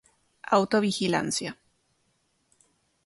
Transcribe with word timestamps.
Autovigilancia 0.57 1.53